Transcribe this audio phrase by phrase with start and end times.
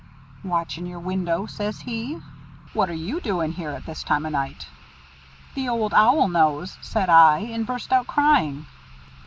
[0.43, 2.15] 'Watching your window,' says he.
[2.73, 4.65] 'What are you doing here at this time o' night?'
[5.53, 8.65] 'The Old Owl knows,' said I, and burst out crying."